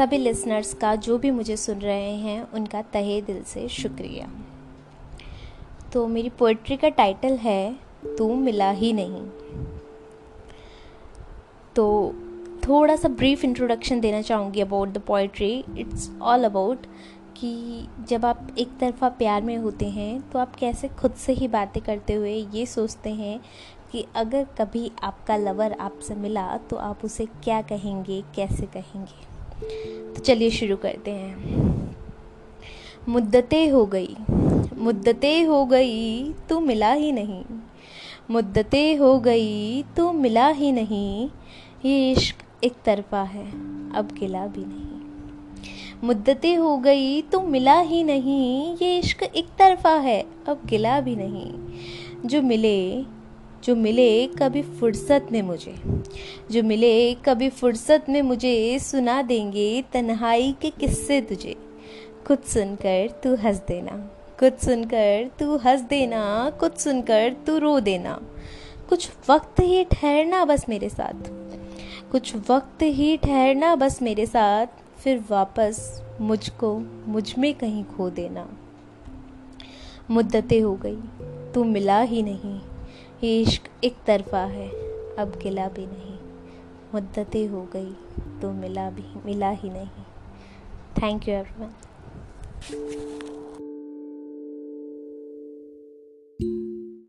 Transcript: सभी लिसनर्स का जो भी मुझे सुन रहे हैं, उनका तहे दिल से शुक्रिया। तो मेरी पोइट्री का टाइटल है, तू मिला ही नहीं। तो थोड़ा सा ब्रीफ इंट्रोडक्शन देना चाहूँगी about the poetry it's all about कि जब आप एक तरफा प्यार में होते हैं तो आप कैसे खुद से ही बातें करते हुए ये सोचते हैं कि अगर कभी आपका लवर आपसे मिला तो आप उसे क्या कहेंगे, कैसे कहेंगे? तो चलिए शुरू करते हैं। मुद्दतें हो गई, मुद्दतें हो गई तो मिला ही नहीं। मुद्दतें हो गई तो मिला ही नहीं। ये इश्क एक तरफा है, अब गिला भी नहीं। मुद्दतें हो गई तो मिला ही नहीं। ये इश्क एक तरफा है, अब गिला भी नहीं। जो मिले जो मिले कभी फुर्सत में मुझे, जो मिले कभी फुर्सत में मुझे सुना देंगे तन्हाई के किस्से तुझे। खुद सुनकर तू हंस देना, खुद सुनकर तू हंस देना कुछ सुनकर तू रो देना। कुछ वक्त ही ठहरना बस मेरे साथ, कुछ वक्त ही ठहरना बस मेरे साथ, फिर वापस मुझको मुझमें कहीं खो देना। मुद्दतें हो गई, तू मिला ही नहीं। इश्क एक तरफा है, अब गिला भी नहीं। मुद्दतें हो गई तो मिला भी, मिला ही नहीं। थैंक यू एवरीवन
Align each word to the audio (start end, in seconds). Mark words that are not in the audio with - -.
सभी 0.00 0.18
लिसनर्स 0.18 0.72
का 0.74 0.94
जो 0.96 1.16
भी 1.18 1.30
मुझे 1.30 1.56
सुन 1.56 1.78
रहे 1.78 2.12
हैं, 2.16 2.50
उनका 2.52 2.80
तहे 2.82 3.20
दिल 3.22 3.42
से 3.42 3.66
शुक्रिया। 3.68 4.28
तो 5.92 6.06
मेरी 6.06 6.28
पोइट्री 6.28 6.76
का 6.76 6.88
टाइटल 6.88 7.36
है, 7.36 7.76
तू 8.18 8.34
मिला 8.34 8.70
ही 8.70 8.92
नहीं। 8.92 9.22
तो 11.76 12.14
थोड़ा 12.68 12.96
सा 12.96 13.08
ब्रीफ 13.08 13.44
इंट्रोडक्शन 13.44 14.00
देना 14.00 14.20
चाहूँगी 14.22 14.60
about 14.60 14.88
the 14.88 14.98
poetry 14.98 15.52
it's 15.78 16.10
all 16.22 16.44
about 16.44 16.86
कि 17.36 17.86
जब 18.08 18.24
आप 18.24 18.54
एक 18.58 18.76
तरफा 18.80 19.08
प्यार 19.08 19.42
में 19.42 19.56
होते 19.56 19.88
हैं 19.88 20.20
तो 20.30 20.38
आप 20.38 20.56
कैसे 20.56 20.88
खुद 21.00 21.14
से 21.16 21.32
ही 21.32 21.48
बातें 21.48 21.82
करते 21.82 22.14
हुए 22.14 22.34
ये 22.54 22.64
सोचते 22.66 23.10
हैं 23.10 23.40
कि 23.92 24.06
अगर 24.16 24.46
कभी 24.58 24.90
आपका 25.02 25.36
लवर 25.36 25.76
आपसे 25.80 26.14
मिला 26.14 26.56
तो 26.70 26.76
आप 26.76 27.04
उसे 27.04 27.26
क्या 27.44 27.60
कहेंगे, 27.62 28.22
कैसे 28.36 28.66
कहेंगे? 28.66 29.28
तो 30.14 30.20
चलिए 30.20 30.50
शुरू 30.50 30.76
करते 30.76 31.10
हैं। 31.10 31.60
मुद्दतें 33.08 33.70
हो 33.70 33.86
गई, 33.86 34.16
मुद्दतें 34.76 35.44
हो 35.44 35.64
गई 35.66 36.32
तो 36.32 36.60
मिला 36.60 36.92
ही 36.92 37.12
नहीं। 37.12 37.44
मुद्दतें 38.30 38.96
हो 38.96 39.18
गई 39.18 39.82
तो 39.82 40.12
मिला 40.12 40.48
ही 40.48 40.72
नहीं। 40.72 41.30
ये 41.84 42.12
इश्क 42.12 42.64
एक 42.64 42.72
तरफा 42.84 43.22
है, 43.22 43.46
अब 43.92 44.08
गिला 44.20 44.46
भी 44.46 44.64
नहीं। 44.64 45.00
मुद्दतें 46.04 46.56
हो 46.56 46.76
गई 46.78 47.22
तो 47.22 47.40
मिला 47.40 47.80
ही 47.80 48.02
नहीं। 48.04 48.76
ये 48.82 48.98
इश्क 48.98 49.22
एक 49.22 49.46
तरफा 49.58 49.94
है, 49.94 50.26
अब 50.48 50.60
गिला 50.66 51.00
भी 51.00 51.16
नहीं। 51.16 51.52
जो 52.28 52.42
मिले 52.42 53.02
जो 53.64 53.74
मिले 53.76 54.26
कभी 54.26 54.62
फुर्सत 54.62 55.26
में 55.32 55.40
मुझे, 55.42 55.74
जो 56.50 56.62
मिले 56.62 57.14
कभी 57.14 57.48
फुर्सत 57.48 58.06
में 58.08 58.20
मुझे 58.22 58.78
सुना 58.78 59.20
देंगे 59.22 59.82
तन्हाई 59.92 60.54
के 60.62 60.70
किस्से 60.70 61.20
तुझे। 61.20 61.56
खुद 62.26 62.38
सुनकर 62.38 63.08
तू 63.22 63.34
हंस 63.34 63.56
देना, 63.68 63.96
खुद 64.40 64.56
सुनकर 64.56 65.30
तू 65.38 65.56
हंस 65.56 65.80
देना 65.80 66.22
कुछ 66.60 66.78
सुनकर 66.78 67.32
तू 67.46 67.58
रो 67.58 67.78
देना। 67.80 68.20
कुछ 68.88 69.08
वक्त 69.30 69.60
ही 69.60 69.84
ठहरना 69.84 70.44
बस 70.44 70.68
मेरे 70.68 70.88
साथ, 70.88 71.28
कुछ 72.12 72.34
वक्त 72.50 72.82
ही 72.82 73.16
ठहरना 73.16 73.74
बस 73.76 74.00
मेरे 74.02 74.26
साथ, 74.26 74.66
फिर 74.98 75.22
वापस 75.30 76.02
मुझको 76.20 76.76
मुझमें 77.08 77.52
कहीं 77.54 77.84
खो 77.84 78.10
देना। 78.10 78.48
मुद्दतें 80.10 80.60
हो 80.60 80.74
गई, 80.76 80.96
तू 81.54 81.64
मिला 81.64 82.00
ही 82.00 82.22
नहीं। 82.22 82.58
इश्क 83.22 83.68
एक 83.84 83.96
तरफा 84.06 84.42
है, 84.44 84.68
अब 85.14 85.38
गिला 85.42 85.68
भी 85.68 85.86
नहीं। 85.86 86.18
मुद्दतें 86.94 87.46
हो 87.48 87.62
गई 87.72 87.92
तो 88.42 88.50
मिला 88.52 88.88
भी, 88.90 89.04
मिला 89.24 89.50
ही 89.50 89.70
नहीं। 89.70 90.04
थैंक 91.02 91.28
यू 91.28 91.34
एवरीवन 91.34 91.74